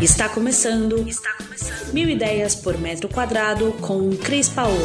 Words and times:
Está 0.00 0.28
começando. 0.28 1.08
Está 1.08 1.34
começando. 1.36 1.92
Mil 1.92 2.08
ideias 2.08 2.54
por 2.54 2.78
metro 2.78 3.08
quadrado 3.08 3.72
com 3.80 4.16
Cris 4.16 4.48
Paola. 4.48 4.76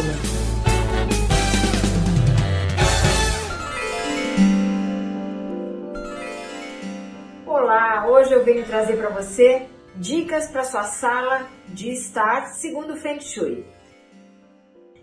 Olá, 7.45 8.07
hoje 8.09 8.33
eu 8.33 8.43
venho 8.43 8.65
trazer 8.65 8.97
para 8.97 9.09
você 9.09 9.67
dicas 9.95 10.47
para 10.49 10.63
sua 10.63 10.85
sala 10.85 11.47
de 11.67 11.91
estar 11.91 12.47
segundo 12.47 12.95
Feng 12.95 13.21
Shui. 13.21 13.63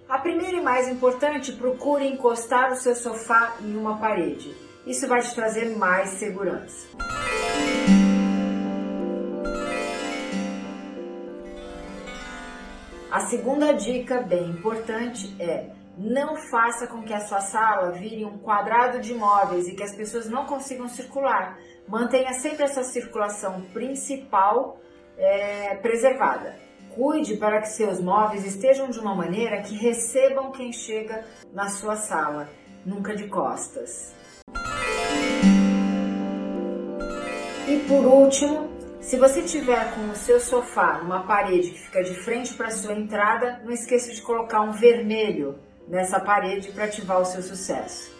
A 0.09 0.19
primeira 0.19 0.57
e 0.57 0.61
mais 0.61 0.89
importante, 0.89 1.53
procure 1.53 2.05
encostar 2.05 2.73
o 2.73 2.77
seu 2.77 2.97
sofá 2.97 3.55
em 3.61 3.77
uma 3.77 3.97
parede. 3.99 4.53
Isso 4.85 5.07
vai 5.07 5.23
te 5.23 5.33
trazer 5.37 5.77
mais 5.77 6.11
segurança. 6.19 6.89
A 13.11 13.19
segunda 13.23 13.73
dica, 13.73 14.21
bem 14.23 14.51
importante, 14.51 15.35
é 15.41 15.71
não 15.99 16.37
faça 16.37 16.87
com 16.87 17.03
que 17.03 17.13
a 17.13 17.19
sua 17.19 17.41
sala 17.41 17.91
vire 17.91 18.25
um 18.25 18.39
quadrado 18.39 19.01
de 19.01 19.13
móveis 19.13 19.67
e 19.67 19.75
que 19.75 19.83
as 19.83 19.93
pessoas 19.97 20.31
não 20.31 20.47
consigam 20.47 20.89
circular. 20.89 21.59
Mantenha 21.89 22.33
sempre 22.35 22.63
essa 22.63 22.85
circulação 22.85 23.63
principal 23.73 24.79
é, 25.19 25.75
preservada. 25.83 26.55
Cuide 26.95 27.37
para 27.37 27.61
que 27.61 27.69
seus 27.69 28.01
móveis 28.01 28.47
estejam 28.47 28.89
de 28.89 29.01
uma 29.01 29.15
maneira 29.15 29.61
que 29.61 29.75
recebam 29.75 30.53
quem 30.53 30.73
chega 30.73 31.25
na 31.53 31.69
sua 31.69 31.97
sala, 31.97 32.49
nunca 32.87 33.17
de 33.17 33.27
costas. 33.27 34.15
E 37.67 37.77
por 37.89 38.07
último, 38.07 38.70
se 39.01 39.17
você 39.17 39.43
tiver 39.43 39.95
com 39.95 40.11
o 40.11 40.15
seu 40.15 40.39
sofá 40.39 40.99
numa 40.99 41.23
parede 41.23 41.71
que 41.71 41.81
fica 41.81 42.05
de 42.05 42.15
frente 42.15 42.55
para 42.55 42.69
a 42.69 42.71
sua 42.71 42.93
entrada, 42.93 43.61
não 43.65 43.73
esqueça 43.73 44.13
de 44.13 44.21
colocar 44.21 44.61
um 44.61 44.73
vermelho 44.73 45.59
nessa 45.89 46.21
parede 46.21 46.71
para 46.73 46.85
ativar 46.85 47.21
o 47.21 47.25
seu 47.25 47.43
sucesso. 47.43 48.20